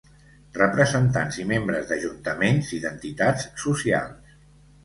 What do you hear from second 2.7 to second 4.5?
i d'entitats socials.